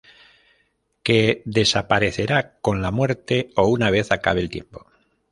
[1.03, 4.87] Que desaparecerá con la muerte o una vez acabe el tiempo.